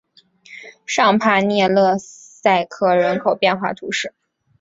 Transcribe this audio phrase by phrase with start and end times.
[0.87, 4.15] 尚帕涅勒塞克人口变化图示